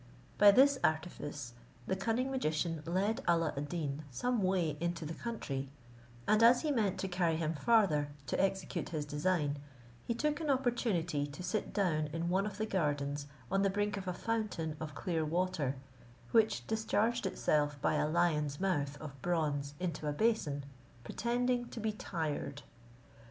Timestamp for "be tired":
21.79-22.63